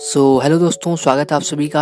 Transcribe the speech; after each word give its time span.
सो 0.00 0.20
so, 0.36 0.42
hello 0.42 0.58
दोस्तों 0.58 0.94
स्वागत 0.96 1.32
है 1.32 1.36
आप 1.36 1.42
सभी 1.42 1.66
का। 1.68 1.80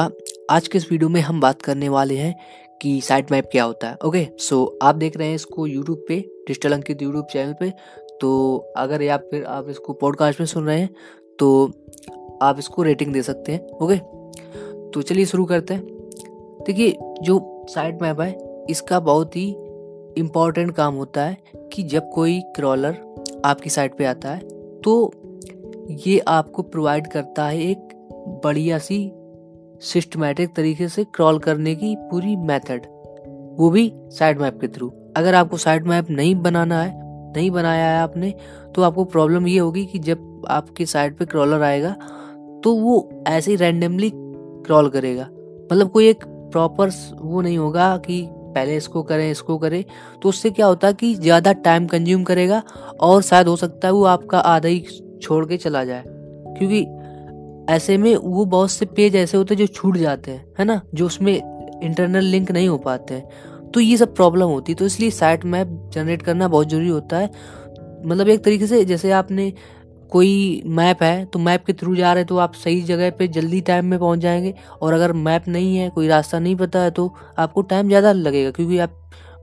आज 0.51 0.69
के 0.69 0.79
इस 0.79 0.87
वीडियो 0.91 1.09
में 1.09 1.21
हम 1.21 1.41
बात 1.41 1.61
करने 1.63 1.89
वाले 1.89 2.17
हैं 2.17 2.35
कि 2.81 3.01
साइट 3.01 3.31
मैप 3.33 3.49
क्या 3.53 3.65
होता 3.65 3.89
है 3.89 3.97
ओके 4.05 4.25
सो 4.39 4.57
so, 4.57 4.87
आप 4.87 4.95
देख 4.95 5.17
रहे 5.17 5.29
हैं 5.29 5.35
इसको 5.35 5.67
यूट्यूब 5.67 6.05
पे 6.09 6.17
डिजिटल 6.49 6.73
अंकित 6.73 7.03
यूट्यूब 7.03 7.27
चैनल 7.33 7.53
पे। 7.61 7.71
तो 8.21 8.57
अगर 8.77 9.03
या 9.03 9.17
फिर 9.17 9.45
आप 9.45 9.69
इसको 9.71 9.93
पॉडकास्ट 9.93 10.41
में 10.41 10.47
सुन 10.47 10.67
रहे 10.67 10.79
हैं 10.81 10.89
तो 11.39 11.73
आप 12.43 12.59
इसको 12.59 12.83
रेटिंग 12.83 13.13
दे 13.13 13.23
सकते 13.23 13.53
हैं 13.53 13.67
ओके 13.83 13.99
तो 14.91 15.03
चलिए 15.03 15.25
शुरू 15.25 15.45
करते 15.45 15.75
हैं। 15.75 15.87
देखिए 16.67 16.97
जो 17.23 17.67
साइट 17.71 18.03
मैप 18.03 18.21
है 18.21 18.37
इसका 18.71 19.01
बहुत 19.01 19.37
ही 19.37 19.49
इंपॉर्टेंट 20.19 20.75
काम 20.77 20.95
होता 20.95 21.25
है 21.25 21.37
कि 21.73 21.83
जब 21.85 22.11
कोई 22.11 22.41
क्रॉलर 22.57 22.99
आपकी 23.45 23.71
साइट 23.71 23.97
पे 23.99 24.05
आता 24.05 24.35
है 24.35 24.49
तो 24.81 25.13
ये 26.07 26.19
आपको 26.29 26.63
प्रोवाइड 26.63 27.07
करता 27.07 27.45
है 27.45 27.61
एक 27.63 27.88
बढ़िया 28.45 28.79
सी 28.79 28.99
सिस्टमेटिक 29.83 30.55
तरीके 30.57 30.89
से 30.89 31.05
क्रॉल 31.05 31.39
करने 31.39 31.75
की 31.75 31.95
पूरी 32.01 32.37
मेथड 32.37 32.87
वो 33.59 33.71
भी 33.71 33.93
साइड 34.11 34.41
मैप 34.41 34.59
के 34.61 34.69
थ्रू 34.69 34.89
अगर 35.17 35.35
आपको 35.35 35.57
साइड 35.57 35.87
मैप 35.87 36.11
नहीं 36.11 36.35
बनाना 36.35 36.83
है, 36.83 36.93
नहीं 37.33 37.51
बनाया 37.51 37.91
है 37.91 38.01
आपने 38.01 38.35
तो 38.75 38.83
आपको 38.83 39.05
प्रॉब्लम 39.05 39.47
ये 39.47 39.59
होगी 39.59 39.85
कि 39.87 39.99
जब 39.99 40.43
आपके 40.49 40.87
साइड 40.87 41.17
पे 41.17 41.25
क्रॉलर 41.25 41.63
आएगा 41.63 41.91
तो 42.65 42.75
वो 42.75 43.25
ऐसे 43.29 43.51
ही 43.51 43.57
रैंडमली 43.57 44.11
क्रॉल 44.15 44.89
करेगा। 44.89 45.23
मतलब 45.23 45.91
कोई 45.91 46.09
एक 46.09 46.25
प्रॉपर 46.27 46.91
वो 47.21 47.41
नहीं 47.41 47.59
होगा 47.59 47.97
कि 47.97 48.27
पहले 48.31 48.77
इसको 48.77 49.03
करें 49.03 49.31
इसको 49.31 49.57
करें 49.59 49.85
तो 50.23 50.29
उससे 50.29 50.51
क्या 50.51 50.67
होता 50.67 50.87
है 50.87 50.95
कि 50.95 51.15
ज़्यादा 51.15 51.53
टाइम 51.65 51.87
कंज्यूम 51.87 52.25
करेगा 52.25 52.63
और 53.01 53.23
शायद 53.23 53.49
हो 53.49 53.57
सकता 53.57 53.89
है 53.89 53.95
वो 53.95 54.05
आपका 54.05 54.39
आधा 54.39 54.69
ही 54.69 54.85
छोड़ 55.23 55.45
के 55.47 55.57
चला 55.57 55.85
जाए। 55.85 56.05
क्योंकि 56.07 56.85
ऐसे 57.69 57.97
में 57.99 58.15
वो 58.17 58.45
बहुत 58.45 58.71
से 58.71 58.87
पेज 58.87 59.17
ऐसे 59.17 59.37
होते 59.37 59.55
हैं 59.55 59.59
जो 59.59 59.67
छूट 59.67 59.97
जाते 59.97 60.31
हैं, 60.31 60.45
है 60.59 60.65
ना? 60.65 60.81
जो 60.95 61.07
उसमें 61.07 61.35
इंटरनल 61.83 62.25
लिंक 62.25 62.51
नहीं 62.51 62.69
हो 62.69 62.77
पाते 62.79 63.15
हैं। 63.15 63.71
तो 63.71 63.81
ये 63.81 63.97
सब 63.97 64.15
प्रॉब्लम 64.15 64.47
होती 64.47 64.73
है। 64.73 64.77
तो 64.77 64.87
इसलिए 64.87 65.11
साइट 65.11 65.45
मैप 65.45 65.91
जनरेट 65.95 66.23
करना 66.23 66.49
बहुत 66.49 66.69
ज़रूरी 66.69 66.89
होता 66.89 67.19
है। 67.19 67.31
मतलब 68.05 68.29
एक 68.29 68.45
तरीके 68.45 68.67
से 68.67 68.85
जैसे 68.85 69.11
आपने 69.13 69.53
कोई 70.13 70.63
मैप 70.67 71.03
है 71.03 71.25
तो 71.25 71.39
मैप 71.39 71.65
के 71.65 71.73
थ्रू 71.73 71.95
जा 71.97 72.13
रहे 72.13 72.21
हैं 72.23 72.27
तो 72.27 72.37
आप 72.39 72.53
सही 72.55 72.81
जगह 72.83 73.11
पे 73.11 73.27
जल्दी 73.29 73.61
टाइम 73.61 73.87
में 73.87 73.99
पहुँच 73.99 74.19
जाएँगे। 74.19 74.55
और 74.83 74.93
अगर 74.93 75.13
मैप 75.15 75.49
नहीं 75.49 75.77
है, 75.77 75.89
कोई 75.91 76.09
रास्ता 76.09 76.39
नहीं 76.39 76.57
पता 76.57 76.81
है 76.81 76.91
तो 76.91 77.13
आपको 77.39 77.63
टाइम 77.63 77.89
ज़्यादा 77.89 78.13
लगेगा, 78.13 78.51
क्योंकि 78.51 78.79
आप 78.79 78.95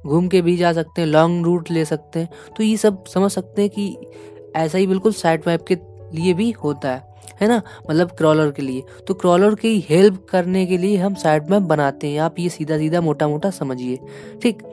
घूम 0.05 0.27
के 0.27 0.41
भी 0.41 0.55
जा 0.57 0.71
सकते 0.73 1.01
हैं 1.01 1.07
लॉन्ग 1.07 1.45
रूट 1.45 1.71
ले 1.71 1.85
सकते 1.85 2.19
हैं। 2.19 2.29
तो 2.57 2.63
ये 2.63 2.77
सब 2.77 3.03
समझ 3.05 3.31
सकते 3.31 3.61
हैं 3.61 3.71
कि 3.71 4.51
ऐसा 4.55 4.77
ही 4.77 4.87
बिल्कुल 4.87 5.13
साइट 5.13 5.47
मैप 5.47 5.65
के 5.67 5.77
लिए 6.13 6.33
भी 6.33 6.51
होता 6.53 6.91
है। 6.91 7.14
है 7.41 7.47
ना? 7.47 7.61
मतलब 7.89 8.11
क्रॉलर 8.11 8.51
के 8.51 8.61
लिए। 8.61 8.83
तो 9.07 9.13
क्रॉलर 9.13 9.55
की 9.55 9.85
हेल्प 9.89 10.27
करने 10.29 10.65
के 10.65 10.77
लिए 10.77 10.97
हम 10.97 11.13
साइड 11.13 11.49
मैप 11.49 11.61
बनाते 11.61 12.07
हैं। 12.07 12.19
आप 12.19 12.35
ये 12.39 12.49
सीधा 12.49 12.77
सीधा 12.77 13.01
मोटा 13.01 13.27
मोटा 13.27 13.49
समझिए। 13.49 13.99
ठीक? 14.41 14.63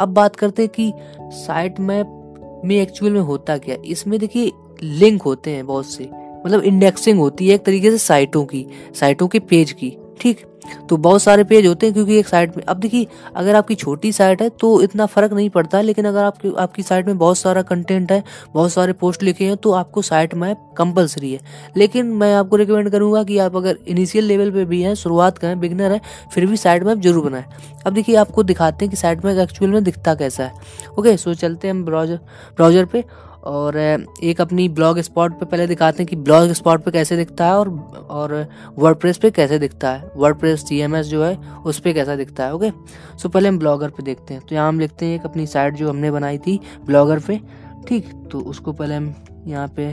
अब 0.00 0.08
बात 0.08 0.36
करते 0.36 0.62
हैं 0.62 0.68
कि 0.68 0.92
साइट 1.20 1.80
मैप 1.80 2.22
में 2.64 2.82
एक्चुअल 2.82 3.12
में 3.12 3.20
होता 3.20 3.58
क्या? 3.58 3.76
इसमें 3.84 4.20
देखिए 4.20 4.52
लिंक 4.82 5.22
होते 5.22 5.50
हैं 5.50 5.66
बहुत 5.66 5.86
से। 5.86 6.10
मतलब 6.46 6.60
इंडेक्सिंग 6.60 7.18
होती 7.18 7.48
है 7.48 7.54
एक 7.54 7.64
तरीके 7.64 7.90
से 7.90 7.98
साइटों 7.98 8.44
की 8.44 8.66
साइटों 8.94 9.28
के 9.28 9.38
पेज 9.38 9.72
की। 9.72 9.96
ठीक। 10.20 10.44
तो 10.90 10.96
बहुत 10.96 11.22
सारे 11.22 11.42
पेज 11.44 11.66
होते 11.66 11.86
हैं 11.86 11.92
क्योंकि 11.94 12.16
एक 12.18 12.26
साइट 12.28 12.56
में, 12.56 12.62
अब 12.64 12.76
देखिए, 12.76 13.06
अगर 13.36 13.54
आपकी 13.54 13.74
छोटी 13.74 14.10
साइट 14.12 14.40
है 14.42 14.48
तो 14.50 14.80
इतना 14.82 15.06
फ़र्क 15.06 15.32
नहीं 15.32 15.50
पड़ता 15.50 15.78
है 15.78 15.84
लेकिन 15.84 16.04
अगर 16.04 16.24
आपकी 16.24 16.52
आपकी 16.58 16.82
साइट 16.82 17.06
में 17.06 17.18
बहुत 17.18 17.38
सारा 17.38 17.62
कंटेंट 17.62 18.12
है, 18.12 18.22
बहुत 18.54 18.72
सारे 18.72 18.92
पोस्ट 18.94 19.22
लिखे 19.22 19.44
हैं 19.44 19.56
तो 19.56 19.72
आपको 19.72 20.02
साइट 20.02 20.34
मैप 20.34 20.64
कंपलसरी 20.78 21.32
है। 21.32 21.40
लेकिन 21.76 22.06
मैं 22.14 22.34
आपको 22.34 22.56
रिकमेंड 22.56 22.90
करूँगा 22.90 23.22
कि 23.24 23.38
आप 23.38 23.56
अगर 23.56 23.78
इनिशियल 23.88 24.24
लेवल 24.24 24.50
पे 24.50 24.64
भी 24.64 24.80
हैं, 24.82 24.94
शुरुआत 24.94 25.38
का 25.38 25.48
है 25.48 25.56
बिगनर 25.56 25.92
है, 25.92 26.00
फिर 26.34 26.46
भी 26.46 26.56
साइट 26.56 26.82
मैप 26.82 26.98
ज़रूर 26.98 27.24
बनाए। 27.24 27.44
अब 27.86 27.92
देखिए, 27.92 28.16
आपको 28.16 28.42
दिखाते 28.42 28.84
हैं 28.84 28.90
कि 28.90 28.96
साइट 28.96 29.24
मैप 29.24 29.38
एक्चुअल 29.40 29.70
में 29.70 29.82
दिखता 29.84 30.14
कैसा 30.14 30.44
है। 30.44 30.52
ओके 30.98 31.16
सो 31.16 31.34
चलते 31.36 31.68
हैं 31.68 31.84
ब्राउज़र 31.84 32.20
ब्राउज़र 32.56 32.84
पे। 32.84 33.04
और 33.46 33.76
एक 34.22 34.40
अपनी 34.40 34.68
ब्लॉग 34.70 34.98
स्पॉट 35.00 35.32
पे 35.32 35.46
पहले 35.46 35.66
दिखाते 35.66 36.02
हैं 36.02 36.08
कि 36.08 36.16
ब्लॉग 36.18 36.52
स्पॉट 36.52 36.82
पे 36.84 36.90
कैसे 36.90 37.16
दिखता 37.16 37.46
है 37.46 37.54
और 37.54 37.68
और 38.10 38.46
वर्ड 38.78 39.20
पे 39.20 39.30
कैसे 39.30 39.58
दिखता 39.58 39.90
है। 39.90 40.10
वर्ड 40.16 40.38
प्रेस 40.38 40.64
जो 41.04 41.22
है, 41.24 41.36
उस 41.66 41.78
पर 41.80 41.92
कैसा 41.92 42.16
दिखता 42.16 42.44
है 42.44 42.54
ओके 42.54 42.70
सो 43.18 43.28
पहले 43.28 43.48
हम 43.48 43.58
ब्लॉगर 43.58 43.90
पे 43.90 44.02
देखते 44.02 44.34
हैं। 44.34 44.42
तो 44.42 44.54
यहाँ 44.54 44.68
हम 44.68 44.80
लिखते 44.80 45.06
हैं 45.06 45.14
एक 45.14 45.24
अपनी 45.24 45.46
साइट 45.46 45.74
जो 45.74 45.88
हमने 45.88 46.10
बनाई 46.10 46.38
थी 46.38 46.58
ब्लॉगर 46.86 47.18
पे, 47.18 47.40
ठीक? 47.88 48.10
तो 48.32 48.40
उसको 48.40 48.72
पहले 48.72 48.94
हम 48.94 49.14
यहाँ 49.46 49.68
पे 49.76 49.92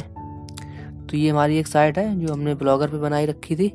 तो 1.03 1.17
ये 1.17 1.29
हमारी 1.29 1.57
एक 1.57 1.67
साइट 1.67 1.97
है 1.97 2.19
जो 2.19 2.33
हमने 2.33 2.55
ब्लॉगर 2.55 2.87
पे 2.87 2.97
बनाई 2.97 3.25
रखी 3.25 3.55
थी। 3.55 3.67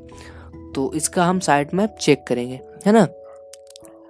तो 0.74 0.90
इसका 0.94 1.24
हम 1.24 1.38
साइट 1.40 1.74
मैप 1.74 1.96
चेक 2.00 2.24
करेंगे, 2.28 2.60
है 2.86 2.92
ना? 2.92 3.04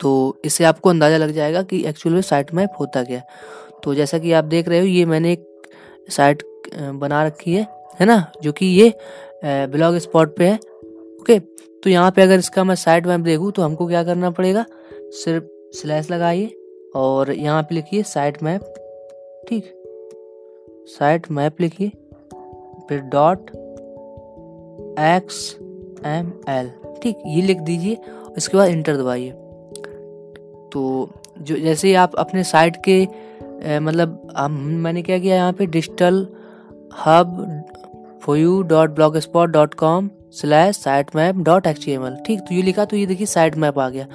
तो 0.01 0.41
इससे 0.45 0.65
आपको 0.65 0.91
अंदाज़ा 0.91 1.17
लग 1.17 1.31
जाएगा 1.33 1.63
कि 1.63 1.85
एक्चुअल 1.87 2.15
में 2.15 2.23
साइट 2.23 2.55
मैप 2.55 2.73
होता 2.81 3.03
क्या 3.05 3.23
तो 3.85 3.95
जैसा 3.95 4.19
कि 4.19 4.33
आप 4.33 4.45
देख 4.47 4.69
रहे 4.69 4.79
हो, 4.79 4.87
ये 4.87 5.05
मैंने 5.07 5.33
एक 5.33 5.48
साइट 6.09 6.43
बना 6.75 7.25
रखी 7.27 7.55
है 7.55 7.67
है 8.01 8.07
ना? 8.07 8.25
जो 8.43 8.53
कि 8.53 8.67
ये 8.67 8.93
ब्लॉग 9.45 9.97
स्पॉट 9.99 10.37
पे 10.37 10.47
है। 10.47 10.55
ओके? 10.55 11.39
तो 11.39 11.91
यहाँ 11.91 12.11
पे 12.11 12.23
अगर 12.23 12.39
इसका 12.39 12.65
मैं 12.65 12.75
साइट 12.75 13.07
मैप 13.07 13.21
देखूँ 13.21 13.51
तो 13.53 13.63
हमको 13.63 13.87
क्या 13.87 14.03
करना 14.05 14.31
पड़ेगा? 14.31 14.65
सिर्फ़ 15.15 15.45
स्लैश 15.79 16.11
लगाइए 16.11 16.55
और 16.97 17.33
यहाँ 17.33 17.63
पे 17.63 17.75
लिखिए 17.75 18.03
साइट 18.03 18.43
मैप। 18.43 18.75
ठीक? 19.49 19.75
साइट 20.89 21.31
मैप 21.31 21.61
लिखिए। 21.61 21.89
फिर 22.89 23.01
डॉट 23.13 23.51
एक्स 25.01 25.57
एम 26.07 26.33
एल। 26.49 26.71
ठीक? 27.03 27.19
ये 27.27 27.43
लिख 27.43 27.59
दीजिए 27.61 27.99
इसके 28.37 28.57
बाद 28.57 28.71
इंटर 28.71 28.97
दबाइए। 28.97 29.31
तो 30.73 31.11
जो, 31.39 31.57
जैसे 31.57 31.89
ही 31.89 31.95
आप 31.95 32.15
अपने 32.15 32.45
साइट 32.45 32.77
के 32.85 33.07
मतलब 33.61 34.33
मैंने 34.51 35.03
क्या 35.03 35.19
किया 35.19 35.37
यहाँ 35.37 35.53
पे? 35.53 35.67
Digital 35.67 36.27
hub 37.05 37.63
for you 38.23 38.61
dot 38.65 38.91
blogspot 39.19 39.51
dot 39.51 39.75
com 39.75 40.11
slash 40.33 40.77
site 40.77 41.15
map 41.17 41.37
dot 41.45 41.67
H 41.67 41.85
ठीक 42.27 42.41
तो 42.41 42.55
ये 42.55 42.63
लिखा 42.63 42.85
तो 42.85 42.97
ये 42.97 43.07
देखिए 43.07 43.27
साइट 43.27 43.57
मैप 43.57 43.79
आ 43.79 43.89
गया। 43.89 44.07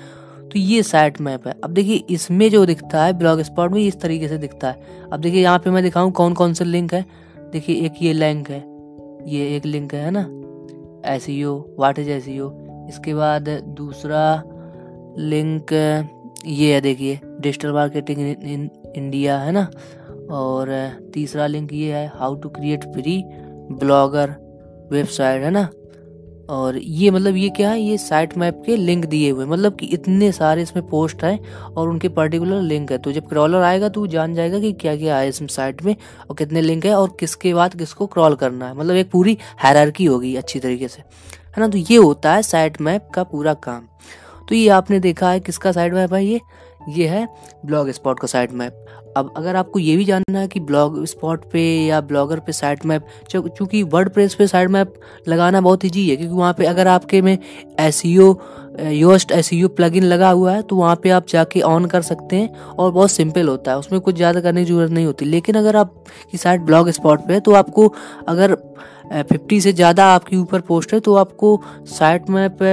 तो 0.44 0.60
ये 0.60 0.82
साइट 0.84 1.20
मैप 1.22 1.48
है। 1.48 1.54
अब 1.64 1.70
देखिए, 1.70 1.96
इसमें 2.10 2.50
जो 2.52 2.66
दिखता 2.66 3.04
है 3.04 3.14
ब्लॉग 3.14 3.42
स्पॉट 3.42 3.72
में 3.72 3.82
इस 3.82 4.00
तरीके 4.02 4.28
से 4.28 4.38
दिखता 4.38 4.70
है। 4.70 5.08
अब 5.14 5.20
देखिए, 5.20 5.42
यहाँ 5.42 5.60
पे 5.60 5.70
मैं 5.70 5.84
दिखाऊँ 5.84 6.12
कौन 6.12 6.34
कौन 6.34 6.54
से 6.54 6.66
लिंक 6.66 6.94
है। 6.94 7.06
देखिए, 7.52 7.76
एक 7.86 7.94
ये 8.02 8.14
लिंक 8.14 8.50
है, 8.50 8.60
ये 9.28 9.56
एक 9.56 9.66
लिंक 9.66 9.94
है 9.94 10.12
ना? 10.12 10.22
एस 11.06 11.26
वाट 11.80 12.00
इज़ 12.00 12.10
एस 12.10 12.28
इसके 12.90 13.14
बाद 13.14 13.50
दूसरा 13.78 14.44
लिंक 15.18 15.74
ये 16.48 16.74
है, 16.74 16.82
देखिए 16.82 17.20
डिजिटल 17.42 17.72
मार्केटिंग 17.72 18.20
इन 18.20 18.70
इंडिया 18.96 19.38
है 19.40 19.52
ना? 19.52 19.68
और 20.32 20.70
तीसरा 21.14 21.48
लिंक 21.48 21.74
ये 21.74 21.94
है 21.94 22.08
how 22.16 22.36
to 22.36 22.50
create 22.50 22.84
free 22.86 23.22
blogger 23.72 24.36
website 24.92 25.44
है 25.44 25.52
ना? 25.52 25.70
और 26.50 26.78
ये 26.78 27.10
मतलब 27.12 27.36
ये 27.36 27.50
क्या 27.50 27.70
है? 27.70 27.80
ये 27.82 27.98
साइट 27.98 28.38
मैप 28.38 28.62
के 28.66 28.76
लिंक 28.76 29.06
दिए 29.06 29.30
हुए 29.30 29.46
मतलब 29.46 29.76
कि 29.76 29.86
इतने 29.86 30.32
सारे 30.32 30.62
इसमें 30.62 30.86
पोस्ट 30.88 31.24
हैं 31.24 31.40
और 31.66 31.90
उनके 31.90 32.10
पर्टिकुलर 32.10 32.62
लिंक 32.62 32.92
है। 32.92 32.98
तो 32.98 33.12
जब 33.12 33.28
क्रॉलर 33.30 33.62
आएगा 33.62 33.90
तो 33.90 34.06
जान 34.08 34.34
जाएगा 34.34 34.60
कि 34.60 34.72
क्या 34.74 34.96
क्या 34.96 35.18
है 35.18 35.30
इसमें 35.30 35.48
साइट 35.48 35.84
में 35.84 35.96
और 36.30 36.36
कितने 36.36 36.62
लिंक 36.62 36.86
है 36.86 36.94
और 36.96 37.16
किसके 37.20 37.54
बाद 37.54 37.76
किसको 37.76 38.08
क्रॉल 38.08 38.36
करना 38.36 38.68
है। 38.68 38.78
मतलब 38.78 38.96
एक 38.96 39.12
पूरी 39.12 39.38
हैरारकी 39.64 40.06
होगी 40.06 40.36
अच्छी 40.36 40.60
तरीके 40.60 40.88
से। 40.88 41.02
है 41.02 41.60
ना? 41.60 41.68
तो 41.68 41.78
ये 41.78 41.96
होता 41.96 42.34
है 42.34 42.42
साइट 42.42 42.82
मैप 42.82 43.10
का 43.16 43.24
पूरा 43.24 43.54
काम। 43.54 43.88
तो 44.50 44.56
ये 44.56 44.68
आपने 44.70 45.00
देखा 45.00 45.30
है 45.32 45.40
किसका 45.40 45.72
साइट 45.72 45.94
मैप 45.94 46.14
है 46.14 46.26
ये? 46.26 46.42
ये 46.90 47.08
है 47.08 47.28
ब्लॉग 47.66 47.90
स्पॉट 47.92 48.20
का 48.20 48.28
साइट 48.28 48.52
मैप 48.52 48.86
अब 49.18 49.34
अगर 49.38 49.56
आपको 49.56 49.80
ये 49.80 49.96
भी 49.98 50.06
जानना 50.06 50.40
है 50.40 50.48
कि 50.48 50.60
ब्लॉग 50.60 51.04
स्पॉट 51.06 51.44
पे 51.52 51.62
या 51.86 52.00
ब्लॉगर 52.02 52.40
पे 52.40 52.52
साइट 52.52 52.86
मैप 52.86 53.08
चूँकि 53.30 53.82
वर्ड 53.86 54.10
प्रेस 54.10 54.36
पे 54.36 54.48
साइट 54.48 54.70
मैप 54.70 54.94
लगाना 55.28 55.62
बहुत 55.62 55.86
ईजी 55.86 56.10
है, 56.10 56.16
क्योंकि 56.16 56.36
वहाँ 56.36 56.54
पे 56.54 56.66
अगर 56.66 56.88
आपके 56.88 57.22
में 57.22 57.38
S 57.80 58.02
Yoast 58.06 59.32
S 59.32 59.50
plug 59.54 59.96
in 59.96 60.04
लगा 60.04 60.30
हुआ 60.30 60.54
है 60.54 60.62
तो 60.62 60.76
वहाँ 60.76 60.96
पे 61.04 61.10
आप 61.10 61.28
जाके 61.30 61.62
ऑन 61.64 61.86
कर 61.86 62.02
सकते 62.02 62.36
हैं 62.36 62.50
और 62.70 62.92
बहुत 62.92 63.12
सिंपल 63.12 63.48
होता 63.48 63.72
है। 63.72 63.78
उसमें 63.78 64.00
कुछ 64.02 64.16
ज़्यादा 64.16 64.42
करने 64.42 64.62
की 64.62 64.66
ज़रूरत 64.66 64.92
नहीं 64.92 65.06
होती। 65.06 65.26
लेकिन 65.26 65.56
अगर 65.56 65.76
आप 65.76 66.04
की 66.32 66.38
साइट 66.38 66.62
ब्लॉग 66.62 66.90
स्पॉट 66.92 67.28
पे 67.28 67.34
है 67.34 67.40
तो 67.40 67.54
आपको 67.54 67.94
अगर 68.28 68.56
फिफ्टी 69.14 69.60
से 69.62 69.72
ज़्यादा 69.74 70.06
आपके 70.06 70.36
ऊपर 70.36 70.62
पोस्ट 70.64 70.94
है 70.94 71.00
तो 71.00 71.16
आपको 71.16 71.60
साइट 71.90 72.30
मैप 72.30 72.64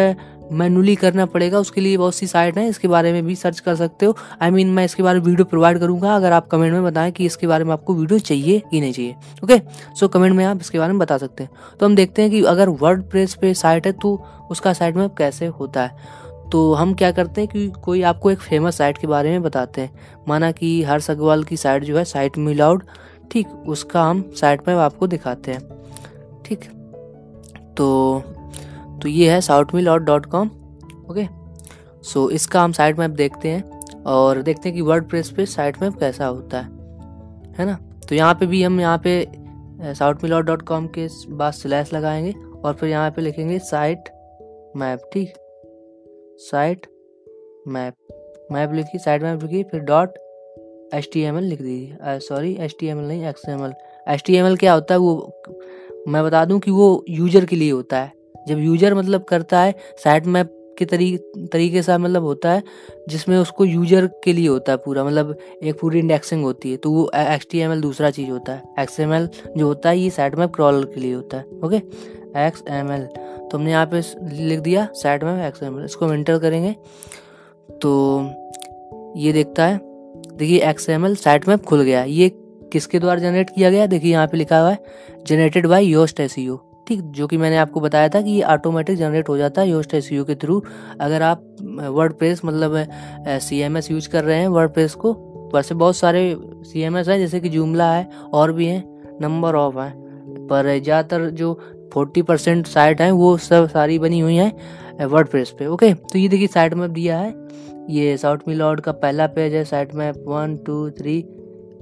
मैनुअली 0.52 0.94
करना 0.96 1.26
पड़ेगा 1.26 1.58
उसके 1.58 1.80
लिए 1.80 1.96
बहुत 1.96 2.14
सी 2.14 2.26
साइट 2.26 2.58
हैं 2.58 2.68
इसके 2.68 2.88
बारे 2.88 3.12
में 3.12 3.24
भी 3.26 3.34
सर्च 3.34 3.60
कर 3.60 3.74
सकते 3.74 4.06
हो। 4.06 4.16
आई 4.42 4.50
I 4.50 4.52
मीन 4.52 4.64
mean, 4.64 4.76
मैं 4.76 4.84
इसके 4.84 5.02
बारे 5.02 5.18
में 5.18 5.26
वीडियो 5.26 5.44
प्रोवाइड 5.44 5.78
करूँगा 5.78 6.16
अगर 6.16 6.32
आप 6.32 6.46
कमेंट 6.48 6.72
में 6.72 6.84
बताएँ 6.84 7.12
कि 7.12 7.26
इसके 7.26 7.46
बारे 7.46 7.64
में 7.64 7.72
आपको 7.72 7.94
वीडियो 7.94 8.18
चाहिए 8.18 8.62
कि 8.70 8.80
नहीं 8.80 8.92
चाहिए। 8.92 9.14
ओके 9.44 9.60
सो 9.94 10.08
कमेंट 10.08 10.34
में 10.36 10.44
आप 10.44 10.60
इसके 10.60 10.78
बारे 10.78 10.92
में 10.92 10.98
बता 10.98 11.18
सकते 11.18 11.42
हैं। 11.42 11.50
तो 11.80 11.86
हम 11.86 11.96
देखते 11.96 12.22
हैं 12.22 12.30
कि 12.30 12.42
अगर 12.44 12.68
वर्ड 12.68 13.02
प्रेस 13.02 13.34
पे 13.34 13.54
साइट 13.54 13.86
है 13.86 13.92
तो 13.92 14.24
उसका 14.50 14.72
साइट 14.72 14.96
में 14.96 15.08
कैसे 15.08 15.46
होता 15.46 15.82
है? 15.82 16.20
तो 16.52 16.72
हम 16.74 16.94
क्या 16.94 17.10
करते 17.12 17.40
हैं 17.40 17.50
कि 17.50 17.68
कोई 17.82 18.02
आपको 18.02 18.30
एक 18.30 18.38
फ़ेमस 18.38 18.78
साइट 18.78 18.98
के 18.98 19.06
बारे 19.06 19.30
में 19.30 19.42
बताते 19.42 19.80
हैं। 19.80 19.90
माना 20.28 20.50
कि 20.52 20.82
हर 20.82 21.00
सगवाल 21.00 21.44
की 21.44 21.56
साइट 21.56 21.84
जो 21.84 21.96
है 21.98 22.04
साइट 22.04 22.38
मिलाउड 22.38 22.82
ठीक 23.30 23.48
उसका 23.48 24.04
हम 24.04 24.30
साइट 24.36 24.68
में 24.68 24.74
आपको 24.74 25.06
दिखाते 25.06 25.52
हैं। 25.52 25.60
ठीक? 26.44 26.64
तो 27.76 28.22
तो 29.02 29.08
ये 29.08 29.30
है 29.30 29.40
south 29.40 29.64
mill 29.74 29.88
dot 29.98 30.26
com 30.26 30.48
okay 31.10 31.26
so 32.02 32.30
इसका 32.30 32.62
हम 32.62 32.72
साइट 32.72 32.98
मैप 32.98 33.10
देखते 33.10 33.48
हैं 33.48 33.80
और 34.06 34.42
देखते 34.42 34.68
हैं 34.68 34.76
कि 34.76 34.82
वर्ड 34.82 35.08
प्रेस 35.08 35.30
पे 35.30 35.46
साइट 35.46 35.82
मैप 35.82 35.98
कैसा 35.98 36.26
होता 36.26 36.60
है 36.60 36.78
है 37.58 37.66
ना? 37.66 37.78
तो 38.08 38.14
यहाँ 38.14 38.34
पे 38.34 38.46
भी 38.46 38.62
हम 38.62 38.80
यहाँ 38.80 39.00
पे 39.06 39.28
साउथ 39.82 40.14
मिल 40.22 40.40
डॉट 40.40 40.62
कॉम 40.62 40.86
के 40.86 41.08
बाद 41.28 41.52
स्लैश 41.52 41.92
लगाएँगे 41.94 42.34
और 42.64 42.74
फिर 42.74 42.88
यहाँ 42.88 43.10
पे 43.10 43.22
लिखेंगे 43.22 43.58
साइट 43.58 43.98
मैप 44.76 45.10
ठीक? 45.12 45.34
साइट 46.40 46.86
मैप 47.68 47.94
मैप 48.52 48.72
लिखिए 48.72 49.00
साइट 49.00 49.22
मैप 49.22 49.42
लिखिए 49.42 49.62
फिर 49.62 49.80
dot 49.80 50.18
H 50.94 51.10
T 51.12 51.20
M 51.20 51.38
L 51.38 51.44
लिख 51.44 51.62
दीजिए 51.62 52.18
sorry 52.18 52.56
H 52.60 52.76
T 52.80 52.86
M 52.86 53.00
L 53.00 53.08
नहीं 53.08 53.26
X 53.26 53.48
M 53.48 53.64
L 53.64 53.72
H 54.08 54.22
T 54.26 54.36
M 54.36 54.46
L 54.46 54.56
क्या 54.56 54.72
होता 54.72 54.94
है 54.94 55.00
वो, 55.00 55.42
मैं 56.08 56.24
बता 56.24 56.44
दूँ 56.44 56.60
कि 56.60 56.70
वो 56.70 57.04
यूज़र 57.08 57.44
के 57.44 57.56
लिए 57.56 57.70
होता 57.70 57.98
है। 57.98 58.19
जब 58.48 58.58
यूज़र 58.58 58.94
मतलब 58.94 59.24
करता 59.24 59.60
है 59.60 59.74
साइट 60.04 60.26
मैप 60.26 60.56
के 60.78 60.84
तरी, 60.84 61.16
तरीके 61.52 61.82
से 61.82 61.96
मतलब 61.98 62.22
होता 62.22 62.50
है 62.50 62.62
जिसमें 63.08 63.36
उसको 63.38 63.64
यूज़र 63.64 64.06
के 64.24 64.32
लिए 64.32 64.48
होता 64.48 64.72
है 64.72 64.78
पूरा 64.84 65.04
मतलब 65.04 65.36
एक 65.62 65.78
पूरी 65.80 65.98
इंडेक्सिंग 65.98 66.42
होती 66.44 66.70
है 66.70 66.76
तो 66.76 66.90
वो 66.90 67.10
एक्स 67.16 67.46
टी 67.50 67.58
एम 67.58 67.72
एल 67.72 67.80
दूसरा 67.80 68.10
चीज़ 68.10 68.30
होता 68.30 68.52
है। 68.52 68.62
एक्स 68.80 69.00
एम 69.00 69.12
एल 69.14 69.28
जो 69.56 69.66
होता 69.66 69.88
है 69.88 69.98
ये 69.98 70.10
साइट 70.10 70.34
मैप 70.34 70.54
क्रॉलर 70.54 70.84
के 70.84 71.00
लिए 71.00 71.14
होता 71.14 71.36
है 71.36 71.44
ओके 71.64 71.76
एक्स 72.46 72.64
एम 72.70 72.92
एल 72.92 73.06
तो 73.06 73.58
हमने 73.58 73.70
यहाँ 73.70 73.86
पे 73.86 74.02
लिख 74.44 74.60
दिया 74.60 74.88
site 74.94 75.24
map 75.24 75.44
X 75.46 75.62
M 75.62 75.78
L 75.78 75.84
इसको 75.84 76.06
हम 76.06 76.14
इंटर 76.14 76.38
करेंगे 76.38 76.74
तो 77.82 77.92
ये 79.16 79.32
देखता 79.32 79.66
है 79.66 79.80
देखिए 80.36 80.60
X 80.70 80.88
M 80.88 81.06
L 81.06 81.16
site 81.16 81.48
map 81.48 81.64
खुल 81.64 81.82
गया 81.82 82.04
ये 82.04 82.28
किसके 82.72 82.98
द्वारा 82.98 83.20
जनरेट 83.20 83.50
किया 83.50 83.70
गया? 83.70 83.86
देखिए 83.86 84.12
यहाँ 84.12 84.26
पे 84.26 84.36
लिखा 84.36 84.58
हुआ 84.60 84.70
है 84.70 84.78
जनरेटेड 85.26 85.66
बाय 85.66 85.84
योस्ट 85.84 86.20
एस 86.20 86.38
ठीक 86.86 87.00
जो 87.10 87.26
कि 87.26 87.36
मैंने 87.36 87.56
आपको 87.56 87.80
बताया 87.80 88.08
था 88.08 88.20
कि 88.20 88.30
ये 88.30 88.42
ऑटोमेटिक 88.42 88.96
जनरेट 88.98 89.28
हो 89.28 89.36
जाता 89.36 89.60
है 89.60 89.68
योस्ट 89.68 89.94
एस 89.94 90.08
के 90.12 90.34
थ्रू 90.34 90.62
अगर 91.00 91.22
आप 91.22 91.42
वर्ड 91.90 92.12
प्रेस 92.12 92.40
मतलब 92.44 92.76
सी 93.40 93.60
एम 93.60 93.76
एस 93.76 93.90
यूज़ 93.90 94.08
कर 94.08 94.24
रहे 94.24 94.38
हैं 94.38 94.48
वर्ड 94.48 94.72
प्रेस 94.72 94.94
को 94.94 95.12
वैसे 95.54 95.74
बहुत 95.74 95.96
सारे 95.96 96.36
सी 96.64 96.80
एम 96.80 96.96
एस 96.96 97.08
है, 97.08 97.18
जैसे 97.18 97.40
कि 97.40 97.48
जुमला 97.48 97.92
है, 97.92 98.08
और 98.32 98.52
भी 98.52 98.66
हैं 98.66 99.18
नंबर 99.22 99.54
ऑफ़ 99.56 99.78
है। 99.78 99.92
पर 100.48 100.78
ज़्यादातर 100.78 101.28
जो 101.30 101.52
फोर्टी 101.92 102.22
परसेंट 102.22 102.66
साइट 102.66 103.00
हैं, 103.00 103.10
वो 103.12 103.36
सब 103.38 103.68
सारी 103.68 103.98
बनी 103.98 104.20
हुई 104.20 104.36
हैं 104.36 105.06
वर्ड 105.06 105.28
प्रेस 105.28 105.50
पे 105.58 105.66
ओके 105.66 105.92
तो 105.94 106.18
ये 106.18 106.28
देखिए 106.28 106.46
साइट 106.48 106.74
मैप 106.74 106.90
दिया 106.90 107.18
है। 107.18 107.34
ये 107.90 108.16
साउथ 108.16 108.38
मिलॉर्ड 108.48 108.80
का 108.80 108.92
पहला 108.94 109.26
पेज 109.28 109.54
है 109.54 109.64
site 109.64 109.94
map 109.94 110.24
one 110.26 110.56
two 110.66 110.88
three 110.90 111.20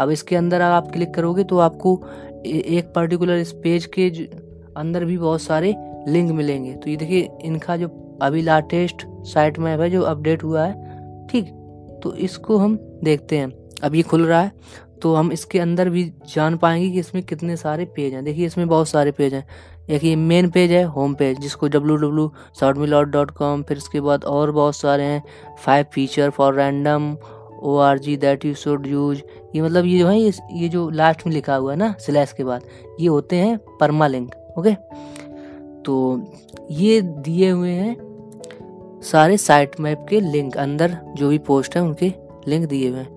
अब 0.00 0.10
इसके 0.10 0.36
अंदर 0.36 0.60
आप 0.62 0.90
क्लिक 0.92 1.14
करोगे 1.14 1.44
तो 1.44 1.58
आपको 1.60 2.00
एक 2.46 2.92
पर्टिकुलर 2.94 3.38
इस 3.38 3.52
पेज 3.62 3.86
के 3.98 4.08
अंदर 4.76 5.05
भी 5.05 5.19
बहुत 5.19 5.43
सारे 5.43 5.75
लिंक 6.09 6.31
मिलेंगे। 6.31 6.73
तो 6.73 6.91
ये 6.91 6.97
देखिए 6.97 7.29
इनका 7.44 7.76
जो 7.76 7.88
अभी 8.23 8.43
लाटेस्ट 8.43 9.06
साइट 9.26 9.59
मैप 9.59 9.81
है 9.81 9.91
जो 9.91 10.03
अपडेट 10.03 10.44
हुआ 10.44 10.65
है 10.65 11.26
ठीक। 11.29 11.55
तो 12.03 12.15
इसको 12.17 12.56
हम 12.59 12.76
देखते 13.05 13.38
हैं। 13.38 13.53
अब 13.85 13.94
ये 13.94 14.03
खुल 14.03 14.26
रहा 14.26 14.41
है 14.41 14.53
तो 15.03 15.15
हम 15.15 15.32
इसके 15.32 15.59
अंदर 15.59 15.88
भी 15.91 16.05
जान 16.35 16.56
पाएँगे 16.56 16.91
कि 16.91 16.99
इसमें 16.99 17.23
कितने 17.25 17.56
सारे 17.56 17.85
पेज 17.97 18.15
हैं। 18.15 18.25
देखिए 18.25 18.47
इसमें 18.47 18.67
बहुत 18.69 18.88
सारे 18.88 19.11
पेज 19.12 19.35
हैं। 19.35 19.44
एक 19.91 20.05
ये 20.05 20.15
मेन 20.17 20.50
पेज 20.50 20.73
है 20.73 20.82
होम 20.87 21.15
पेज 21.15 21.38
जिसको 21.41 21.69
W 21.69 21.97
W 21.97 22.31
south 22.61 23.09
dot 23.09 23.31
com 23.31 23.62
फिर 23.62 23.76
इसके 23.76 24.00
बाद 24.00 24.25
और 24.25 24.50
बहुत 24.50 24.76
सारे 24.76 25.03
हैं। 25.03 25.23
Five 25.65 25.87
feature 25.93 26.31
for 26.31 26.55
random 26.55 27.17
O 27.62 27.76
R 27.76 27.99
G 27.99 28.17
that 28.17 28.44
you 28.44 28.55
should 28.55 28.87
use 28.87 29.23
ये 29.56 29.62
मतलब 29.62 29.85
ये 29.85 29.99
जो 29.99 30.09
है 30.09 30.19
ये, 30.20 30.32
ये 30.53 30.69
जो 30.69 30.88
लास्ट 30.91 31.26
में 31.26 31.32
लिखा 31.35 31.55
हुआ 31.55 31.73
है 31.73 31.79
ना 31.79 31.94
स्लैश 32.00 32.32
के 32.32 32.44
बाद 32.44 32.62
ये 33.00 33.09
होते 33.09 33.37
हैं 33.37 33.59
परमा 33.81 34.06
लिंक 34.06 34.35
ओके? 34.58 34.75
तो 35.82 36.22
ये 36.70 37.00
दिए 37.00 37.50
हुए 37.50 37.70
हैं 37.70 37.96
सारे 39.02 39.37
साइट 39.37 39.81
मैप 39.81 40.06
के 40.08 40.20
लिंक 40.20 40.56
अंदर, 40.56 40.99
जो 41.16 41.28
भी 41.28 41.38
पोस्ट 41.38 41.76
है 41.76 41.82
उनके 41.82 42.12
लिंक 42.49 42.69
दिए 42.69 42.88
हुए 42.88 42.99
हैं। 42.99 43.16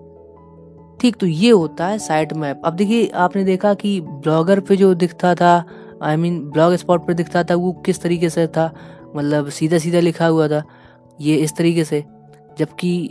ठीक 1.01 1.15
तो 1.15 1.25
ये 1.25 1.49
होता 1.51 1.87
है 1.87 1.97
साइट 1.99 2.33
मैप। 2.33 2.61
अब 2.65 2.73
देखिए, 2.73 3.07
आपने 3.07 3.43
देखा 3.43 3.73
कि 3.73 3.99
ब्लॉगर 4.01 4.59
पे 4.59 4.75
जो 4.75 4.93
दिखता 4.93 5.33
था 5.35 5.63
आई 6.01 6.15
मीन 6.15 6.39
ब्लॉग 6.49 6.75
स्पॉट 6.75 7.05
पर 7.07 7.13
दिखता 7.13 7.43
था, 7.43 7.55
वो 7.55 7.71
किस 7.85 8.01
तरीके 8.01 8.29
से 8.29 8.47
था? 8.47 8.73
मतलब 9.15 9.49
सीधा 9.49 9.77
सीधा 9.77 9.99
लिखा 9.99 10.27
हुआ 10.27 10.47
था, 10.47 10.63
ये 11.21 11.35
इस 11.35 11.55
तरीके 11.55 11.83
से। 11.83 12.03
जबकि 12.59 13.09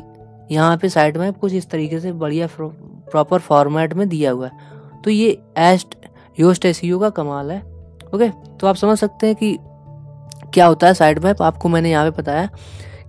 यहाँ 0.51 0.77
पे 0.77 0.89
साइट 0.89 1.17
मैप 1.17 1.39
कुछ 1.39 1.53
इस 1.55 1.69
तरीके 1.71 2.01
से 2.01 2.13
बढ़िया 2.13 2.49
प्रॉपर 2.61 3.39
फॉर्मेट 3.39 3.95
में 3.95 4.09
दिया 4.09 4.31
हुआ 4.31 4.47
है। 4.47 5.03
तो 5.05 5.11
ये 5.11 5.31
एस्ट, 5.59 5.95
योस्ट 6.41 6.65
एस 6.65 6.81
का 6.85 7.11
कमाल 7.11 7.51
है। 7.53 7.63
ओके 8.15 8.29
तो 8.29 8.67
आप 8.67 8.75
समझ 8.75 8.99
सकते 8.99 9.27
हैं 9.27 9.37
कि 9.37 9.59
क्या 10.55 10.67
होता 10.67 10.87
है 10.87 10.95
साइड 10.95 11.19
मैप 11.19 11.43
आपको 11.43 11.69
मैंने 11.69 11.91
यहाँ 11.91 12.11
पे 12.11 12.23
बताया 12.23 12.49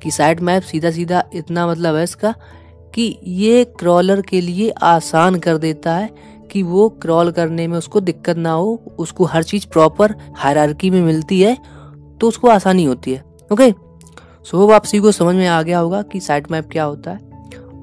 कि 0.03 0.11
साइड 0.11 0.39
मैप 0.39 0.63
सीधा 0.63 0.91
सीधा 0.91 1.23
इतना 1.33 1.67
मतलब 1.67 1.95
है 1.95 2.03
इसका 2.03 2.35
कि 2.95 3.19
ये 3.23 3.63
क्रॉलर 3.63 4.21
के 4.21 4.41
लिए 4.41 4.69
आसान 4.69 5.35
कर 5.35 5.57
देता 5.57 5.93
है 5.93 6.09
कि 6.51 6.63
वो 6.63 6.89
क्रॉल 6.89 7.31
करने 7.31 7.67
में 7.67 7.77
उसको 7.77 8.01
दिक्कत 8.01 8.37
ना 8.37 8.51
हो, 8.51 8.95
उसको 8.99 9.25
हर 9.25 9.43
चीज़ 9.43 9.67
प्रॉपर 9.67 10.15
हायरार्की 10.37 10.89
में 10.89 11.01
मिलती 11.01 11.41
है 11.41 11.57
तो 12.21 12.27
उसको 12.27 12.47
आसानी 12.47 12.83
होती 12.83 13.13
है। 13.13 13.23
ओके 13.51 13.71
सो 14.43 14.57
होप 14.57 14.71
आप 14.71 14.85
को 14.85 15.11
समझ 15.11 15.35
में 15.35 15.47
आ 15.47 15.61
गया 15.61 15.79
होगा 15.79 16.01
कि 16.01 16.19
साइट 16.19 16.51
मैप 16.51 16.69
क्या 16.71 16.83
होता 16.83 17.11
है। 17.11 17.19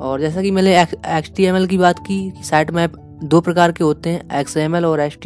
और 0.01 0.21
जैसा 0.21 0.43
कि 0.43 0.51
मैंने 0.51 0.83
एक्स 0.83 1.31
टी 1.37 1.67
की 1.67 1.79
बात 1.79 1.99
की 1.99 2.33
साइट 2.43 2.71
मैप 2.71 2.93
दो 3.23 3.41
प्रकार 3.41 3.73
के 3.73 3.85
होते 3.85 4.11
हैं 4.11 4.41
एक्सएमएल 4.41 4.85
और 4.85 5.01
एच 5.01 5.19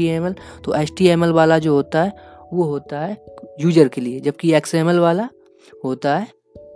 तो 0.65 0.75
एच 0.75 1.03
वाला 1.31 1.59
जो 1.59 1.75
होता 1.75 2.03
है, 2.03 2.13
वो 2.53 2.65
होता 2.65 3.01
है 3.01 3.17
यूज़र 3.61 3.89
के 3.89 4.01
लिए, 4.01 4.21
जबकि 4.21 4.53
एक्सएमएल 4.55 4.99
वाला 4.99 5.29
होता 5.85 6.17
है 6.17 6.27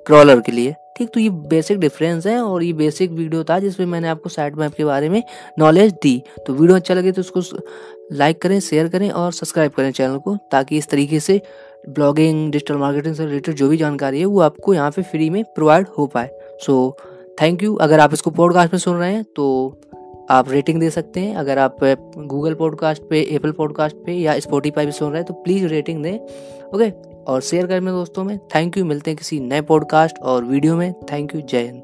क्रॉलर 0.07 0.41
के 0.41 0.53
लिए। 0.53 0.75
ठीक 0.99 1.09
तो 1.15 1.21
ये 1.21 1.31
बेसिक 1.49 1.79
डिफरेंस 1.79 2.27
है 2.27 2.39
और 2.41 2.63
ये 2.63 2.73
बेसिक 2.73 3.11
वीडियो 3.11 3.43
था 3.45 3.59
जिसमें 3.59 3.87
मैंने 3.87 4.09
आपको 4.09 4.29
साइट 4.29 4.55
मैप 4.57 4.75
के 4.75 4.85
बारे 4.85 5.09
में 5.09 5.23
नॉलेज 5.59 5.93
दी। 6.03 6.23
तो 6.47 6.53
वीडियो 6.53 6.77
अच्छा 6.77 6.95
लगे 6.95 7.13
तो 7.13 7.21
उसको 7.21 7.41
लाइक 8.13 8.41
करें 8.43 8.59
शेयर 8.61 8.89
करें 8.89 9.11
और 9.11 9.33
सब्सक्राइब 9.33 9.73
करें 9.73 9.91
चैनल 9.91 10.19
को, 10.19 10.37
ताकि 10.53 10.79
इस 10.79 10.89
तरीके 10.89 11.21
से 11.21 11.41
ब्लॉगिंग 11.89 12.51
डिजिटल 12.53 12.77
मार्केटिंग 12.77 13.15
से 13.15 13.27
रिलेटेड 13.27 13.55
जो 13.55 13.69
भी 13.69 13.77
जानकारी 13.77 14.21
है, 14.21 14.25
वो 14.25 14.41
आपको 14.41 14.75
यहाँ 14.75 14.91
पे 14.91 15.03
फ्री 15.03 15.29
में 15.31 15.43
प्रोवाइड 15.47 15.87
हो 15.99 16.07
पाए। 16.07 16.31
सो 16.61 16.97
थैंक 17.41 17.63
यू 17.63 17.75
अगर 17.77 18.01
आप 18.01 18.13
इसको 18.13 18.31
पॉडकास्ट 18.31 18.73
में 18.73 18.79
सुन 18.81 18.97
रहे 18.97 19.13
हैं 19.13 19.25
तो 19.37 19.47
आप 20.31 20.51
रेटिंग 20.51 20.81
दे 20.81 20.91
सकते 20.91 21.21
हैं। 21.21 21.37
अगर 21.37 21.59
आप 21.59 21.77
गूगल 22.19 22.55
पॉडकास्ट 22.55 23.03
पे 23.11 23.21
एप्पल 23.21 23.53
पॉडकास्ट 23.53 23.97
पे 23.97 24.13
या 24.13 24.39
स्पोटीफाई 24.39 24.87
पे 24.87 24.93
सुन 24.93 25.09
रहे 25.09 25.19
हैं 25.19 25.27
तो 25.27 25.35
प्लीज़ 25.35 25.67
रेटिंग 25.67 26.03
दें। 26.03 26.19
ओके 26.75 26.91
और 27.23 27.41
शेयर 27.41 27.67
करें 27.67 27.87
दोस्तों 27.87 28.25
में। 28.25 28.39
थैंक 28.39 28.79
यू 28.79 28.85
मिलते 28.85 29.11
हैं 29.11 29.19
किसी 29.19 29.41
नए 29.41 29.61
पॉडकास्ट 29.61 30.19
और 30.19 30.45
वीडियो 30.45 30.77
में। 30.77 30.95
थैंक 31.13 31.35
यू 31.35 31.41
जय 31.41 31.63
हिंद। 31.63 31.83